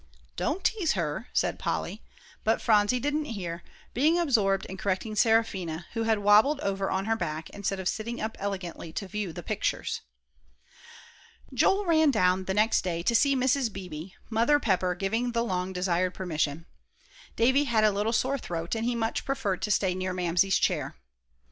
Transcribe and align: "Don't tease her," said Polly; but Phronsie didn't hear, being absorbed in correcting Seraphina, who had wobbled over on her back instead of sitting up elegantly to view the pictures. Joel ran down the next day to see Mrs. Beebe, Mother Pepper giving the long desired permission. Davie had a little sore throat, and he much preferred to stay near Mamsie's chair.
"Don't 0.35 0.63
tease 0.63 0.93
her," 0.93 1.27
said 1.31 1.59
Polly; 1.59 2.01
but 2.43 2.59
Phronsie 2.59 2.99
didn't 2.99 3.25
hear, 3.25 3.61
being 3.93 4.17
absorbed 4.17 4.65
in 4.65 4.75
correcting 4.75 5.15
Seraphina, 5.15 5.85
who 5.93 6.01
had 6.05 6.17
wobbled 6.17 6.59
over 6.61 6.89
on 6.89 7.05
her 7.05 7.15
back 7.15 7.51
instead 7.51 7.79
of 7.79 7.87
sitting 7.87 8.19
up 8.19 8.35
elegantly 8.39 8.91
to 8.93 9.07
view 9.07 9.31
the 9.31 9.43
pictures. 9.43 10.01
Joel 11.53 11.85
ran 11.85 12.09
down 12.09 12.45
the 12.45 12.55
next 12.55 12.81
day 12.83 13.03
to 13.03 13.13
see 13.13 13.35
Mrs. 13.35 13.71
Beebe, 13.71 14.13
Mother 14.27 14.59
Pepper 14.59 14.95
giving 14.95 15.33
the 15.33 15.43
long 15.43 15.71
desired 15.71 16.15
permission. 16.15 16.65
Davie 17.35 17.65
had 17.65 17.83
a 17.83 17.91
little 17.91 18.11
sore 18.11 18.39
throat, 18.39 18.73
and 18.73 18.85
he 18.85 18.95
much 18.95 19.23
preferred 19.23 19.61
to 19.61 19.69
stay 19.69 19.93
near 19.93 20.13
Mamsie's 20.15 20.57
chair. 20.57 20.95